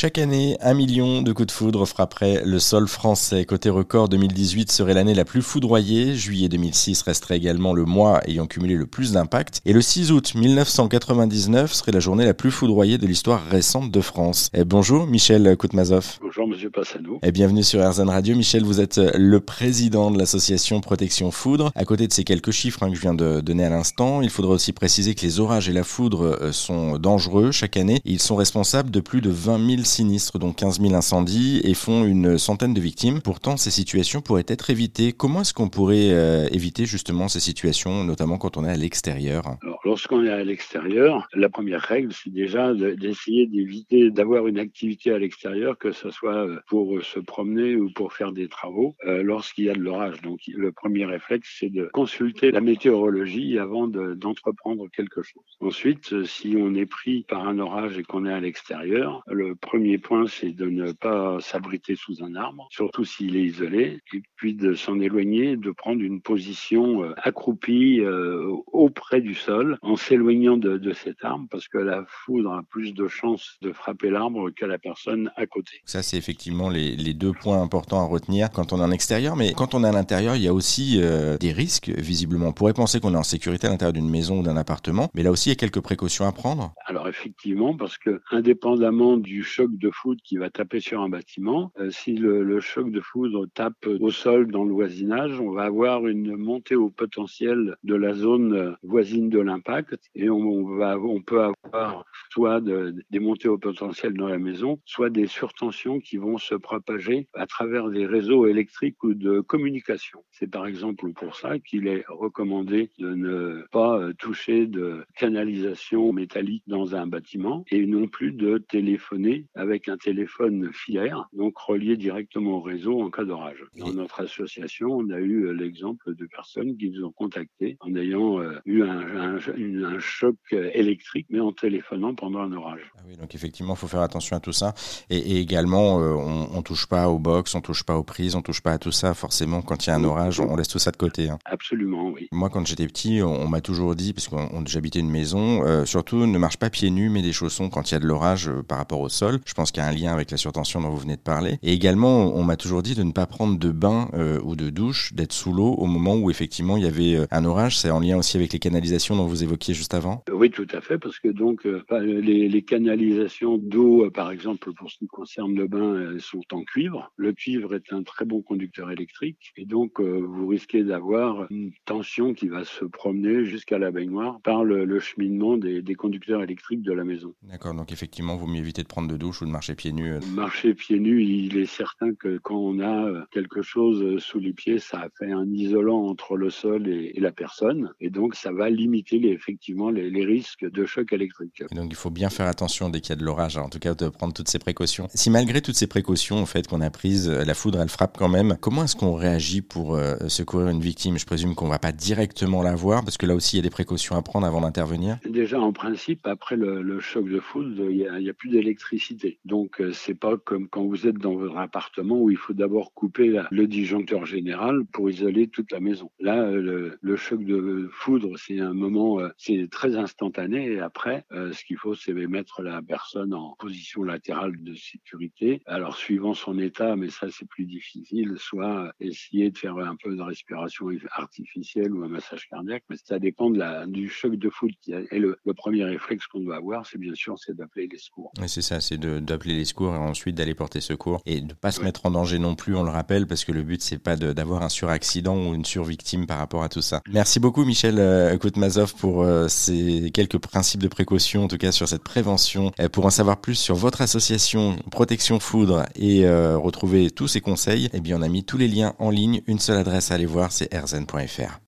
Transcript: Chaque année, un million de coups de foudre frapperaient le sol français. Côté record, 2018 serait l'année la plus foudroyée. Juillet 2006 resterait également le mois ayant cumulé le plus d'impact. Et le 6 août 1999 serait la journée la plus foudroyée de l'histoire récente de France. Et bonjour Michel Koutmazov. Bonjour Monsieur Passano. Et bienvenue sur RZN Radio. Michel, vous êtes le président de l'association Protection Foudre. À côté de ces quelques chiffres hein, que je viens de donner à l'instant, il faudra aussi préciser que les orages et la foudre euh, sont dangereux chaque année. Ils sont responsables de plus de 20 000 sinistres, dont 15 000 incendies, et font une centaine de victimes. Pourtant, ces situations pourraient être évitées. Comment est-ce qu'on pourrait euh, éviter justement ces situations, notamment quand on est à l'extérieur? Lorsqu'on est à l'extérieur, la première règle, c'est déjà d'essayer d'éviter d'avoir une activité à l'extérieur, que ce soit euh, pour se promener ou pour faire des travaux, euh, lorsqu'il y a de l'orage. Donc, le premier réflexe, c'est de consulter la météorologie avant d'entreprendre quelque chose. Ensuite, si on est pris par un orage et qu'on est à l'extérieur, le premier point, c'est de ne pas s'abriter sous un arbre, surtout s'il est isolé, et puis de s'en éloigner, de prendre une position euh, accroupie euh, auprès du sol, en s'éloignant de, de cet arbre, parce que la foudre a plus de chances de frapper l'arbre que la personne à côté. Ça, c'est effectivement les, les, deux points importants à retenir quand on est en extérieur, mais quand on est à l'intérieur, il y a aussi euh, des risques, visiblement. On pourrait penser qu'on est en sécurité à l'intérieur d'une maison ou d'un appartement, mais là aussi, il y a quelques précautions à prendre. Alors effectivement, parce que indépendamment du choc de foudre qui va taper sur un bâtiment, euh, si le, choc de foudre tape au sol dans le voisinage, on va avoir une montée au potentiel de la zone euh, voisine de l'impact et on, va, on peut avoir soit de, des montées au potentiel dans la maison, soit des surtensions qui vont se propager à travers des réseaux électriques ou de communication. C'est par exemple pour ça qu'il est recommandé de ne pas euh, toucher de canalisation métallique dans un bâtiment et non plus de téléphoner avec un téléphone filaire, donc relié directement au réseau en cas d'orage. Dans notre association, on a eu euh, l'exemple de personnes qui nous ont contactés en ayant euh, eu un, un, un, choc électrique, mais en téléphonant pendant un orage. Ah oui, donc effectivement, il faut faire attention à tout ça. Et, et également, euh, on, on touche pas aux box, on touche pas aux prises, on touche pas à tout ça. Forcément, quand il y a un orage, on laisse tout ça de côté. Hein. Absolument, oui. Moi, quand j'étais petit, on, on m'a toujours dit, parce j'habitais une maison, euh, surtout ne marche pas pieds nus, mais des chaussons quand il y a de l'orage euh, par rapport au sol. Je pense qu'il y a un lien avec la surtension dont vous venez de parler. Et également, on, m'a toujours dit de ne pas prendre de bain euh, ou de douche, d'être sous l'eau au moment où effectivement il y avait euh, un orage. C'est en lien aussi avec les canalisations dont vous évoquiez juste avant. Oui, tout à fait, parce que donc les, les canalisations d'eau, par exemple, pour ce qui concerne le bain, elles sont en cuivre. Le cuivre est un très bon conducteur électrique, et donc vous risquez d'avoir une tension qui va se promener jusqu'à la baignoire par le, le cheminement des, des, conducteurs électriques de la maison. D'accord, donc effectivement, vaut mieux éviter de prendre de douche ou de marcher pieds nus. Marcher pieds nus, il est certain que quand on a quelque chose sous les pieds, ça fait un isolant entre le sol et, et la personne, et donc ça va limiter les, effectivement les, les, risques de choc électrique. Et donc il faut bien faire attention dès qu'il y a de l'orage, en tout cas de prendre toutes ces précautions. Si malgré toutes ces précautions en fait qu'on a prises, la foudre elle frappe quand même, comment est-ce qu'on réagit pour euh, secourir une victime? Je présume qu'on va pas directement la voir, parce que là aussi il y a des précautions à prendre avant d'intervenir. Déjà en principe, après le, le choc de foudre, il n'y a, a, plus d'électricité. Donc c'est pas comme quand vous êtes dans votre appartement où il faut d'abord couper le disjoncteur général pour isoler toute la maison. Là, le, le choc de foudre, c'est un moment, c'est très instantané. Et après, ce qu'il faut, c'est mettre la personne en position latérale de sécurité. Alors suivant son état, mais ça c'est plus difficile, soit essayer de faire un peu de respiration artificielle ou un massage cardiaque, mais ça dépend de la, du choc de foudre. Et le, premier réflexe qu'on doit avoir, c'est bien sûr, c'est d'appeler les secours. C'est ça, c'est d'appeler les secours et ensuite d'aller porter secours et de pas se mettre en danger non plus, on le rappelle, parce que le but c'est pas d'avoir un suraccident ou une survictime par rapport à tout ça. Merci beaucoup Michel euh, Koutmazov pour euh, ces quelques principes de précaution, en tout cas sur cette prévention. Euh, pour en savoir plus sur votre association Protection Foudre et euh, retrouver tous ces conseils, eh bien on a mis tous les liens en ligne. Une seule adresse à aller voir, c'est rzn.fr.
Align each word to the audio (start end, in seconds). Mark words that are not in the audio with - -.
Chaque 0.00 0.16
année, 0.16 0.56
un 0.62 0.72
million 0.72 1.20
de 1.20 1.30
coups 1.30 1.48
de 1.48 1.52
foudre 1.52 1.84
frapperaient 1.84 2.40
le 2.42 2.58
sol 2.58 2.88
français. 2.88 3.44
Côté 3.44 3.68
record, 3.68 4.08
2018 4.08 4.72
serait 4.72 4.94
l'année 4.94 5.12
la 5.12 5.26
plus 5.26 5.42
foudroyée. 5.42 6.14
Juillet 6.14 6.48
2006 6.48 7.02
resterait 7.02 7.36
également 7.36 7.74
le 7.74 7.84
mois 7.84 8.22
ayant 8.26 8.46
cumulé 8.46 8.76
le 8.76 8.86
plus 8.86 9.12
d'impact. 9.12 9.60
Et 9.66 9.74
le 9.74 9.82
6 9.82 10.10
août 10.10 10.34
1999 10.34 11.70
serait 11.70 11.92
la 11.92 12.00
journée 12.00 12.24
la 12.24 12.32
plus 12.32 12.50
foudroyée 12.50 12.96
de 12.96 13.06
l'histoire 13.06 13.44
récente 13.44 13.90
de 13.90 14.00
France. 14.00 14.48
Et 14.54 14.64
bonjour 14.64 15.06
Michel 15.06 15.54
Koutmazov. 15.58 16.16
Bonjour 16.22 16.48
Monsieur 16.48 16.70
Passano. 16.70 17.18
Et 17.22 17.30
bienvenue 17.30 17.62
sur 17.62 17.86
RZN 17.86 18.08
Radio. 18.08 18.34
Michel, 18.34 18.64
vous 18.64 18.80
êtes 18.80 18.96
le 18.96 19.40
président 19.40 20.10
de 20.10 20.18
l'association 20.18 20.80
Protection 20.80 21.30
Foudre. 21.30 21.72
À 21.74 21.84
côté 21.84 22.08
de 22.08 22.12
ces 22.14 22.24
quelques 22.24 22.52
chiffres 22.52 22.82
hein, 22.84 22.88
que 22.88 22.96
je 22.96 23.02
viens 23.02 23.12
de 23.12 23.42
donner 23.42 23.66
à 23.66 23.70
l'instant, 23.70 24.22
il 24.22 24.30
faudra 24.30 24.54
aussi 24.54 24.72
préciser 24.72 25.14
que 25.14 25.20
les 25.20 25.40
orages 25.40 25.68
et 25.68 25.74
la 25.74 25.84
foudre 25.84 26.38
euh, 26.40 26.52
sont 26.52 26.96
dangereux 26.96 27.50
chaque 27.50 27.76
année. 27.76 28.00
Ils 28.06 28.22
sont 28.22 28.36
responsables 28.36 28.90
de 28.90 29.00
plus 29.00 29.20
de 29.20 29.28
20 29.28 29.68
000 29.68 29.89
sinistres, 29.90 30.38
dont 30.38 30.52
15 30.52 30.80
000 30.80 30.94
incendies, 30.94 31.60
et 31.64 31.74
font 31.74 32.04
une 32.04 32.38
centaine 32.38 32.74
de 32.74 32.80
victimes. 32.80 33.20
Pourtant, 33.20 33.56
ces 33.56 33.70
situations 33.70 34.20
pourraient 34.20 34.44
être 34.46 34.70
évitées. 34.70 35.12
Comment 35.12 35.42
est-ce 35.42 35.54
qu'on 35.54 35.68
pourrait 35.68 36.10
euh, 36.10 36.48
éviter 36.52 36.86
justement 36.86 37.28
ces 37.28 37.40
situations, 37.40 38.04
notamment 38.04 38.38
quand 38.38 38.56
on 38.56 38.64
est 38.64 38.70
à 38.70 38.76
l'extérieur? 38.76 39.56
Lorsqu'on 39.84 40.24
est 40.24 40.30
à 40.30 40.44
l'extérieur, 40.44 41.28
la 41.34 41.48
première 41.48 41.80
règle, 41.80 42.12
c'est 42.12 42.32
déjà 42.32 42.74
d'essayer 42.74 43.46
d'éviter 43.46 44.10
d'avoir 44.10 44.46
une 44.46 44.58
activité 44.58 45.12
à 45.12 45.18
l'extérieur, 45.18 45.78
que 45.78 45.92
ce 45.92 46.10
soit 46.10 46.46
euh, 46.46 46.60
pour 46.68 47.02
se 47.02 47.18
promener 47.18 47.76
ou 47.76 47.90
pour 47.90 48.12
faire 48.12 48.32
des 48.32 48.48
travaux, 48.48 48.94
euh, 49.06 49.22
lorsqu'il 49.22 49.64
y 49.64 49.70
a 49.70 49.74
de 49.74 49.80
l'orage. 49.80 50.20
Donc, 50.22 50.40
le 50.46 50.70
premier 50.72 51.04
réflexe, 51.04 51.56
c'est 51.58 51.70
de 51.70 51.88
consulter 51.92 52.50
la 52.50 52.60
météorologie 52.60 53.58
avant 53.58 53.88
d'entreprendre 53.88 54.88
quelque 54.94 55.22
chose. 55.22 55.42
Ensuite, 55.60 56.24
si 56.24 56.56
on 56.58 56.74
est 56.74 56.86
pris 56.86 57.24
par 57.28 57.48
un 57.48 57.58
orage 57.58 57.98
et 57.98 58.02
qu'on 58.02 58.26
est 58.26 58.32
à 58.32 58.40
l'extérieur, 58.40 59.22
le 59.26 59.54
premier 59.54 59.79
point, 59.98 60.26
c'est 60.26 60.52
de 60.52 60.66
ne 60.66 60.92
pas 60.92 61.38
s'abriter 61.40 61.96
sous 61.96 62.22
un 62.22 62.34
arbre, 62.34 62.68
surtout 62.70 63.04
s'il 63.04 63.36
est 63.36 63.44
isolé, 63.44 63.98
et 64.14 64.22
puis 64.36 64.54
de 64.54 64.74
s'en 64.74 65.00
éloigner, 65.00 65.56
de 65.56 65.70
prendre 65.70 66.00
une 66.02 66.20
position 66.20 67.04
euh, 67.04 67.14
accroupie 67.22 68.00
euh, 68.00 68.50
auprès 68.72 69.20
du 69.20 69.34
sol, 69.34 69.78
en 69.82 69.96
s'éloignant 69.96 70.56
de, 70.56 70.78
de 70.78 70.92
cet 70.92 71.24
arbre, 71.24 71.46
parce 71.50 71.68
que 71.68 71.78
la 71.78 72.04
foudre 72.06 72.52
a 72.52 72.62
plus 72.68 72.92
de 72.94 73.08
chances 73.08 73.56
de 73.62 73.72
frapper 73.72 74.10
l'arbre 74.10 74.50
que 74.50 74.66
la 74.66 74.78
personne 74.78 75.30
à 75.36 75.46
côté. 75.46 75.80
Ça, 75.84 76.02
c'est 76.02 76.16
effectivement 76.16 76.68
les, 76.68 76.96
les, 76.96 77.14
deux 77.14 77.32
points 77.32 77.60
importants 77.60 78.00
à 78.00 78.06
retenir 78.06 78.50
quand 78.50 78.72
on 78.72 78.80
est 78.80 78.84
en 78.84 78.90
extérieur, 78.90 79.36
mais 79.36 79.52
quand 79.52 79.74
on 79.74 79.84
est 79.84 79.88
à 79.88 79.92
l'intérieur, 79.92 80.36
il 80.36 80.42
y 80.42 80.48
a 80.48 80.54
aussi 80.54 80.98
euh, 81.00 81.36
des 81.38 81.52
risques, 81.52 81.90
visiblement. 81.96 82.48
On 82.48 82.52
pourrait 82.52 82.72
penser 82.72 83.00
qu'on 83.00 83.14
est 83.14 83.18
en 83.18 83.22
sécurité 83.22 83.66
à 83.66 83.70
l'intérieur 83.70 83.92
d'une 83.92 84.08
maison 84.08 84.40
ou 84.40 84.42
d'un 84.42 84.56
appartement, 84.56 85.10
mais 85.14 85.22
là 85.22 85.30
aussi, 85.30 85.48
il 85.48 85.52
y 85.52 85.56
a 85.56 85.56
quelques 85.56 85.80
précautions 85.80 86.26
à 86.26 86.32
prendre. 86.32 86.72
Alors 86.86 87.08
effectivement, 87.08 87.76
parce 87.76 87.98
que 87.98 88.20
indépendamment 88.30 89.16
du 89.16 89.42
choc 89.42 89.69
de 89.78 89.90
foudre 89.90 90.20
qui 90.24 90.36
va 90.36 90.50
taper 90.50 90.80
sur 90.80 91.00
un 91.00 91.08
bâtiment, 91.08 91.72
euh, 91.78 91.90
si 91.90 92.14
le, 92.14 92.60
choc 92.60 92.90
de 92.90 93.00
foudre 93.00 93.46
tape 93.54 93.86
au 93.86 94.10
sol 94.10 94.50
dans 94.50 94.64
le 94.64 94.72
voisinage, 94.72 95.40
on 95.40 95.50
va 95.50 95.64
avoir 95.64 96.06
une 96.06 96.36
montée 96.36 96.76
au 96.76 96.90
potentiel 96.90 97.76
de 97.84 97.94
la 97.94 98.12
zone 98.12 98.54
euh, 98.54 98.72
voisine 98.82 99.30
de 99.30 99.40
l'impact 99.40 99.98
et 100.14 100.28
on, 100.28 100.76
va, 100.76 100.98
on 100.98 101.22
peut 101.22 101.42
avoir 101.64 102.04
soit 102.30 102.60
de, 102.60 102.94
des 103.10 103.18
montées 103.18 103.48
au 103.48 103.58
potentiel 103.58 104.14
dans 104.14 104.28
la 104.28 104.38
maison, 104.38 104.78
soit 104.84 105.10
des 105.10 105.26
surtensions 105.26 106.00
qui 106.00 106.16
vont 106.16 106.38
se 106.38 106.54
propager 106.54 107.28
à 107.34 107.46
travers 107.46 107.88
des 107.88 108.06
réseaux 108.06 108.46
électriques 108.46 109.02
ou 109.02 109.14
de 109.14 109.40
communication. 109.40 110.22
C'est 110.30 110.50
par 110.50 110.66
exemple 110.66 111.12
pour 111.12 111.34
ça 111.34 111.58
qu'il 111.58 111.86
est 111.88 112.04
recommandé 112.08 112.90
de 112.98 113.14
ne 113.14 113.64
pas 113.70 113.98
euh, 113.98 114.12
toucher 114.14 114.66
de 114.66 115.04
canalisation 115.16 116.12
métallique 116.12 116.64
dans 116.66 116.94
un 116.94 117.06
bâtiment 117.06 117.64
et 117.70 117.86
non 117.86 118.06
plus 118.06 118.32
de 118.32 118.58
téléphoner 118.58 119.46
avec 119.60 119.88
un 119.88 119.96
téléphone 119.96 120.70
filaire, 120.72 121.28
donc 121.32 121.56
relié 121.58 121.96
directement 121.96 122.58
au 122.58 122.60
réseau 122.60 123.02
en 123.02 123.10
cas 123.10 123.24
d'orage. 123.24 123.62
Dans 123.78 123.92
notre 123.92 124.20
association, 124.22 124.88
on 124.88 125.10
a 125.10 125.18
eu 125.18 125.44
euh, 125.44 125.52
l'exemple 125.52 126.14
de 126.14 126.26
personnes 126.26 126.76
qui 126.76 126.90
nous 126.90 127.04
ont 127.04 127.12
contactés 127.12 127.76
en 127.80 127.94
ayant 127.94 128.40
euh, 128.40 128.58
eu 128.64 128.82
un, 128.82 129.36
un, 129.36 129.38
un, 129.84 129.98
choc 129.98 130.36
électrique, 130.52 131.26
mais 131.30 131.40
en 131.40 131.52
téléphonant 131.52 132.14
pendant 132.14 132.40
un 132.40 132.52
orage. 132.52 132.90
Ah 132.96 133.02
oui, 133.06 133.16
donc 133.16 133.34
effectivement, 133.34 133.74
il 133.74 133.78
faut 133.78 133.88
faire 133.88 134.00
attention 134.00 134.36
à 134.36 134.40
tout 134.40 134.52
ça. 134.52 134.74
Et, 135.10 135.18
et 135.18 135.40
également, 135.40 136.00
euh, 136.00 136.14
on, 136.14 136.48
on 136.56 136.62
touche 136.62 136.86
pas 136.86 137.08
aux 137.08 137.18
box, 137.18 137.54
on 137.54 137.60
touche 137.60 137.84
pas 137.84 137.96
aux 137.96 138.02
prises, 138.02 138.34
on 138.34 138.42
touche 138.42 138.62
pas 138.62 138.72
à 138.72 138.78
tout 138.78 138.92
ça. 138.92 139.14
Forcément, 139.14 139.62
quand 139.62 139.86
il 139.86 139.90
y 139.90 139.92
a 139.92 139.96
un 139.96 140.04
orage, 140.04 140.40
on 140.40 140.56
laisse 140.56 140.68
tout 140.68 140.78
ça 140.78 140.90
de 140.90 140.96
côté. 140.96 141.28
Hein. 141.28 141.38
Absolument, 141.44 142.08
oui. 142.10 142.28
Moi, 142.32 142.48
quand 142.48 142.66
j'étais 142.66 142.86
petit, 142.86 143.20
on, 143.22 143.42
on 143.42 143.48
m'a 143.48 143.60
toujours 143.60 143.94
dit, 143.94 144.12
parce 144.12 144.28
j'habitais 144.66 145.00
une 145.00 145.10
maison, 145.10 145.64
euh, 145.64 145.84
surtout 145.84 146.26
ne 146.26 146.38
marche 146.38 146.56
pas 146.56 146.70
pieds 146.70 146.90
nus, 146.90 147.10
mais 147.10 147.22
des 147.22 147.32
chaussons 147.32 147.68
quand 147.68 147.90
il 147.90 147.94
y 147.94 147.96
a 147.96 148.00
de 148.00 148.06
l'orage 148.06 148.48
euh, 148.48 148.62
par 148.62 148.78
rapport 148.78 149.00
au 149.00 149.08
sol. 149.08 149.39
Je 149.46 149.54
pense 149.54 149.70
qu'il 149.70 149.82
y 149.82 149.86
a 149.86 149.88
un 149.88 149.92
lien 149.92 150.12
avec 150.12 150.30
la 150.30 150.36
surtension 150.36 150.80
dont 150.80 150.90
vous 150.90 150.98
venez 150.98 151.16
de 151.16 151.22
parler. 151.22 151.58
Et 151.62 151.72
également, 151.72 152.34
on, 152.34 152.44
m'a 152.44 152.56
toujours 152.56 152.82
dit 152.82 152.94
de 152.94 153.02
ne 153.02 153.12
pas 153.12 153.26
prendre 153.26 153.58
de 153.58 153.70
bain 153.70 154.08
euh, 154.14 154.40
ou 154.42 154.56
de 154.56 154.70
douche, 154.70 155.12
d'être 155.12 155.32
sous 155.32 155.52
l'eau 155.52 155.74
au 155.74 155.86
moment 155.86 156.16
où 156.16 156.30
effectivement 156.30 156.76
il 156.76 156.84
y 156.84 156.86
avait 156.86 157.16
euh, 157.16 157.26
un 157.30 157.44
orage. 157.44 157.78
C'est 157.78 157.90
en 157.90 158.00
lien 158.00 158.16
aussi 158.18 158.36
avec 158.36 158.52
les 158.52 158.58
canalisations 158.58 159.16
dont 159.16 159.26
vous 159.26 159.42
évoquiez 159.42 159.74
juste 159.74 159.94
avant. 159.94 160.24
Oui, 160.32 160.50
tout 160.50 160.66
à 160.72 160.80
fait, 160.80 160.98
parce 160.98 161.18
que 161.18 161.28
donc 161.28 161.64
les, 161.64 162.48
les 162.48 162.62
canalisations 162.62 163.58
d'eau, 163.58 164.10
par 164.10 164.30
exemple, 164.30 164.72
pour 164.72 164.90
ce 164.90 164.98
qui 164.98 165.06
concerne 165.06 165.54
le 165.54 165.66
bain, 165.66 166.12
elles 166.12 166.20
sont 166.20 166.42
en 166.52 166.62
cuivre. 166.62 167.12
Le 167.16 167.32
cuivre 167.32 167.74
est 167.74 167.92
un 167.92 168.02
très 168.02 168.24
bon 168.24 168.42
conducteur 168.42 168.90
électrique, 168.90 169.52
et 169.56 169.64
donc 169.64 170.00
vous 170.00 170.46
risquez 170.46 170.84
d'avoir 170.84 171.46
une 171.50 171.72
tension 171.84 172.34
qui 172.34 172.48
va 172.48 172.64
se 172.64 172.84
promener 172.84 173.44
jusqu'à 173.44 173.78
la 173.78 173.90
baignoire 173.90 174.40
par 174.42 174.64
le, 174.64 174.84
le 174.84 175.00
cheminement 175.00 175.56
des, 175.56 175.82
des, 175.82 175.94
conducteurs 175.94 176.42
électriques 176.42 176.82
de 176.82 176.92
la 176.92 177.04
maison. 177.04 177.34
D'accord, 177.42 177.74
donc 177.74 177.92
effectivement, 177.92 178.36
vaut 178.36 178.46
mieux 178.46 178.58
éviter 178.58 178.82
de 178.82 178.88
prendre 178.88 179.08
de 179.08 179.16
douche 179.16 179.29
ou 179.40 179.44
de 179.44 179.50
marcher 179.50 179.74
pieds 179.74 179.92
nus. 179.92 180.14
Marcher 180.34 180.74
pieds 180.74 180.98
nus, 180.98 181.22
il 181.22 181.58
est 181.58 181.66
certain 181.66 182.14
que 182.14 182.38
quand 182.38 182.56
on 182.56 182.80
a 182.80 183.26
quelque 183.30 183.62
chose 183.62 184.18
sous 184.18 184.38
les 184.38 184.52
pieds, 184.52 184.78
ça 184.78 185.08
fait 185.18 185.30
un 185.30 185.46
isolant 185.52 186.06
entre 186.06 186.36
le 186.36 186.50
sol 186.50 186.88
et, 186.88 187.12
et 187.14 187.20
la 187.20 187.32
personne, 187.32 187.92
et 188.00 188.10
donc 188.10 188.34
ça 188.34 188.52
va 188.52 188.70
limiter 188.70 189.18
les, 189.18 189.30
effectivement 189.30 189.90
les, 189.90 190.10
les, 190.10 190.24
risques 190.24 190.68
de 190.70 190.84
choc 190.84 191.12
électrique. 191.12 191.62
Et 191.70 191.74
donc 191.74 191.88
il 191.90 191.96
faut 191.96 192.10
bien 192.10 192.30
faire 192.30 192.46
attention 192.46 192.90
dès 192.90 193.00
qu'il 193.00 193.10
y 193.10 193.12
a 193.12 193.16
de 193.16 193.24
l'orage, 193.24 193.56
en 193.56 193.68
tout 193.68 193.78
cas 193.78 193.94
de 193.94 194.08
prendre 194.08 194.32
toutes 194.32 194.48
ces 194.48 194.58
précautions. 194.58 195.08
Si 195.14 195.30
malgré 195.30 195.60
toutes 195.60 195.74
ces 195.74 195.86
précautions 195.86 196.38
en 196.38 196.46
fait 196.46 196.66
qu'on 196.66 196.80
a 196.80 196.90
prises, 196.90 197.28
la 197.28 197.54
foudre 197.54 197.80
elle 197.80 197.88
frappe 197.88 198.16
quand 198.18 198.28
même, 198.28 198.56
comment 198.60 198.84
est-ce 198.84 198.96
qu'on 198.96 199.14
réagit 199.14 199.62
pour 199.62 199.94
euh, 199.94 200.16
secourir 200.28 200.68
une 200.68 200.80
victime? 200.80 201.18
Je 201.18 201.26
présume 201.26 201.54
qu'on 201.54 201.68
va 201.68 201.78
pas 201.78 201.92
directement 201.92 202.62
la 202.62 202.74
voir, 202.74 203.04
parce 203.04 203.16
que 203.16 203.26
là 203.26 203.34
aussi 203.34 203.56
il 203.56 203.58
y 203.58 203.60
a 203.60 203.62
des 203.62 203.70
précautions 203.70 204.16
à 204.16 204.22
prendre 204.22 204.46
avant 204.46 204.60
d'intervenir. 204.60 205.18
Déjà 205.28 205.60
en 205.60 205.72
principe, 205.72 206.26
après 206.26 206.56
le, 206.56 206.82
le 206.82 207.00
choc 207.00 207.28
de 207.28 207.40
foudre, 207.40 207.90
il 207.90 207.96
n'y 207.96 208.06
a, 208.06 208.30
a, 208.30 208.34
plus 208.34 208.50
d'électricité. 208.50 209.19
Donc 209.44 209.82
c'est 209.92 210.14
pas 210.14 210.36
comme 210.36 210.68
quand 210.68 210.84
vous 210.84 211.06
êtes 211.06 211.18
dans 211.18 211.34
votre 211.34 211.56
appartement 211.56 212.20
où 212.20 212.30
il 212.30 212.36
faut 212.36 212.52
d'abord 212.52 212.92
couper 212.94 213.40
le 213.50 213.66
disjoncteur 213.66 214.26
général 214.26 214.84
pour 214.92 215.10
isoler 215.10 215.48
toute 215.48 215.72
la 215.72 215.80
maison. 215.80 216.10
Là, 216.20 216.50
le, 216.50 216.98
le 217.00 217.16
choc 217.16 217.44
de 217.44 217.88
foudre, 217.92 218.38
c'est 218.38 218.60
un 218.60 218.72
moment, 218.72 219.18
c'est 219.36 219.68
très 219.70 219.96
instantané. 219.96 220.72
Et 220.72 220.80
après, 220.80 221.24
ce 221.30 221.64
qu'il 221.64 221.76
faut, 221.76 221.94
c'est 221.94 222.12
mettre 222.26 222.62
la 222.62 222.82
personne 222.82 223.34
en 223.34 223.54
position 223.58 224.02
latérale 224.02 224.62
de 224.62 224.74
sécurité. 224.74 225.62
Alors 225.66 225.96
suivant 225.96 226.34
son 226.34 226.58
état, 226.58 226.96
mais 226.96 227.10
ça 227.10 227.28
c'est 227.30 227.48
plus 227.48 227.66
difficile, 227.66 228.34
soit 228.38 228.92
essayer 229.00 229.50
de 229.50 229.58
faire 229.58 229.76
un 229.76 229.96
peu 229.96 230.14
de 230.16 230.22
respiration 230.22 230.86
artificielle 231.12 231.92
ou 231.92 232.04
un 232.04 232.08
massage 232.08 232.48
cardiaque, 232.48 232.84
mais 232.88 232.96
ça 233.02 233.18
dépend 233.18 233.50
de 233.50 233.58
la, 233.58 233.86
du 233.86 234.08
choc 234.08 234.36
de 234.36 234.50
foudre. 234.50 234.74
Et 234.88 235.18
le, 235.18 235.38
premier 235.56 235.84
réflexe 235.84 236.26
qu'on 236.26 236.40
doit 236.40 236.56
avoir, 236.56 236.86
c'est 236.86 236.98
bien 236.98 237.14
sûr, 237.14 237.38
c'est 237.38 237.54
d'appeler 237.54 237.88
les 237.90 237.98
secours. 237.98 238.32
C'est 238.46 238.62
ça, 238.62 238.80
c'est 238.80 238.98
d'appeler 239.18 239.54
les 239.54 239.64
secours 239.64 239.94
et 239.94 239.98
ensuite 239.98 240.36
d'aller 240.36 240.54
porter 240.54 240.80
secours 240.80 241.20
et 241.26 241.40
de 241.40 241.54
pas 241.54 241.72
se 241.72 241.82
mettre 241.82 242.06
en 242.06 242.10
danger 242.10 242.38
non 242.38 242.54
plus, 242.54 242.76
on 242.76 242.82
le 242.82 242.90
rappelle, 242.90 243.26
parce 243.26 243.44
que 243.44 243.52
le 243.52 243.62
but 243.62 243.82
c'est 243.82 243.98
pas 243.98 244.16
d'avoir 244.16 244.62
un 244.62 244.68
suraccident 244.68 245.36
ou 245.36 245.54
une 245.54 245.64
survictime 245.64 246.26
par 246.26 246.38
rapport 246.38 246.62
à 246.62 246.68
tout 246.68 246.82
ça. 246.82 247.00
Merci 247.10 247.40
beaucoup 247.40 247.64
Michel 247.64 247.96
euh, 247.98 248.36
Koutmazov 248.36 248.94
pour 248.94 249.22
euh, 249.22 249.48
ces 249.48 250.10
quelques 250.12 250.38
principes 250.38 250.82
de 250.82 250.88
précaution, 250.88 251.44
en 251.44 251.48
tout 251.48 251.58
cas 251.58 251.72
sur 251.72 251.88
cette 251.88 252.04
prévention. 252.04 252.72
Euh, 252.80 252.88
pour 252.88 253.06
en 253.06 253.10
savoir 253.10 253.40
plus 253.40 253.54
sur 253.54 253.74
votre 253.74 254.00
association 254.02 254.76
Protection 254.90 255.40
Foudre 255.40 255.86
et 255.94 256.24
euh, 256.24 256.56
retrouver 256.58 257.10
tous 257.10 257.28
ces 257.28 257.40
conseils, 257.40 257.88
eh 257.92 258.00
bien 258.00 258.18
on 258.18 258.22
a 258.22 258.28
mis 258.28 258.44
tous 258.44 258.58
les 258.58 258.68
liens 258.68 258.94
en 258.98 259.10
ligne. 259.10 259.42
Une 259.46 259.58
seule 259.58 259.78
adresse 259.78 260.10
à 260.10 260.14
aller 260.14 260.26
voir, 260.26 260.52
c'est 260.52 260.72
rzn.fr. 260.74 261.58